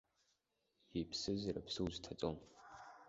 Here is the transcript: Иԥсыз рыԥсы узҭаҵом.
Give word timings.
Иԥсыз 0.99 1.41
рыԥсы 1.53 1.81
узҭаҵом. 1.85 2.37